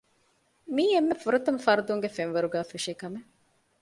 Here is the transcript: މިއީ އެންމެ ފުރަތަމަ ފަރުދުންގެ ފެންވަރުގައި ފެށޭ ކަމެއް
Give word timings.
މިއީ 0.75 0.91
އެންމެ 0.95 1.15
ފުރަތަމަ 1.23 1.59
ފަރުދުންގެ 1.65 2.09
ފެންވަރުގައި 2.15 2.67
ފެށޭ 2.71 2.93
ކަމެއް 3.01 3.29